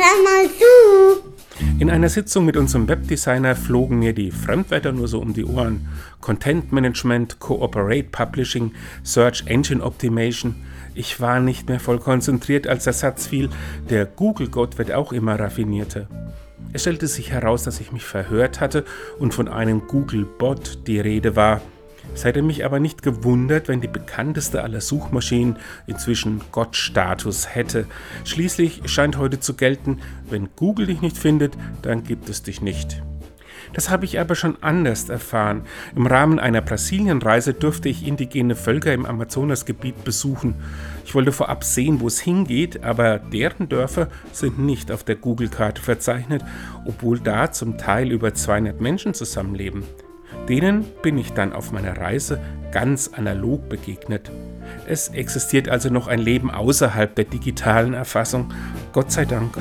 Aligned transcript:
Hör 0.00 0.22
mal 0.22 0.48
zu! 0.48 1.24
In 1.80 1.90
einer 1.90 2.08
Sitzung 2.08 2.44
mit 2.44 2.56
unserem 2.56 2.86
Webdesigner 2.86 3.56
flogen 3.56 3.98
mir 3.98 4.12
die 4.12 4.30
Fremdwörter 4.30 4.92
nur 4.92 5.08
so 5.08 5.18
um 5.18 5.34
die 5.34 5.44
Ohren. 5.44 5.88
Content 6.20 6.70
Management, 6.70 7.40
Cooperate 7.40 8.04
Publishing, 8.04 8.74
Search 9.02 9.42
Engine 9.46 9.82
Optimation. 9.82 10.54
Ich 10.94 11.20
war 11.20 11.40
nicht 11.40 11.68
mehr 11.68 11.80
voll 11.80 11.98
konzentriert, 11.98 12.68
als 12.68 12.84
der 12.84 12.92
Satz 12.92 13.26
fiel, 13.26 13.50
der 13.90 14.06
Google-Gott 14.06 14.78
wird 14.78 14.92
auch 14.92 15.12
immer 15.12 15.34
raffinierter. 15.34 16.06
Es 16.72 16.82
stellte 16.82 17.08
sich 17.08 17.32
heraus, 17.32 17.64
dass 17.64 17.80
ich 17.80 17.90
mich 17.90 18.04
verhört 18.04 18.60
hatte 18.60 18.84
und 19.18 19.34
von 19.34 19.48
einem 19.48 19.88
Google-Bot 19.88 20.86
die 20.86 21.00
Rede 21.00 21.34
war. 21.34 21.60
Es 22.14 22.24
hätte 22.24 22.42
mich 22.42 22.64
aber 22.64 22.80
nicht 22.80 23.02
gewundert, 23.02 23.68
wenn 23.68 23.80
die 23.80 23.88
bekannteste 23.88 24.62
aller 24.62 24.80
Suchmaschinen 24.80 25.56
inzwischen 25.86 26.40
Gott-Status 26.52 27.54
hätte. 27.54 27.86
Schließlich 28.24 28.82
scheint 28.86 29.18
heute 29.18 29.40
zu 29.40 29.54
gelten, 29.54 30.00
wenn 30.28 30.48
Google 30.56 30.86
dich 30.86 31.00
nicht 31.00 31.16
findet, 31.16 31.56
dann 31.82 32.02
gibt 32.02 32.28
es 32.28 32.42
dich 32.42 32.60
nicht. 32.60 33.02
Das 33.72 33.90
habe 33.90 34.04
ich 34.04 34.18
aber 34.18 34.34
schon 34.34 34.56
anders 34.62 35.08
erfahren. 35.08 35.62
Im 35.94 36.06
Rahmen 36.06 36.38
einer 36.38 36.60
Brasilienreise 36.60 37.54
durfte 37.54 37.88
ich 37.88 38.06
indigene 38.06 38.54
Völker 38.54 38.92
im 38.92 39.06
Amazonasgebiet 39.06 40.04
besuchen. 40.04 40.54
Ich 41.04 41.14
wollte 41.14 41.32
vorab 41.32 41.64
sehen, 41.64 42.00
wo 42.00 42.06
es 42.06 42.20
hingeht, 42.20 42.82
aber 42.84 43.18
deren 43.18 43.68
Dörfer 43.68 44.08
sind 44.32 44.58
nicht 44.58 44.90
auf 44.90 45.04
der 45.04 45.16
Google-Karte 45.16 45.82
verzeichnet, 45.82 46.44
obwohl 46.86 47.20
da 47.20 47.52
zum 47.52 47.78
Teil 47.78 48.10
über 48.10 48.34
200 48.34 48.80
Menschen 48.80 49.14
zusammenleben. 49.14 49.84
Denen 50.48 50.84
bin 51.02 51.18
ich 51.18 51.32
dann 51.32 51.52
auf 51.52 51.72
meiner 51.72 51.96
Reise 51.96 52.40
ganz 52.72 53.08
analog 53.08 53.68
begegnet. 53.68 54.30
Es 54.86 55.08
existiert 55.08 55.68
also 55.68 55.90
noch 55.90 56.08
ein 56.08 56.18
Leben 56.18 56.50
außerhalb 56.50 57.14
der 57.14 57.24
digitalen 57.24 57.94
Erfassung. 57.94 58.52
Gott 58.92 59.10
sei 59.10 59.24
Dank. 59.24 59.56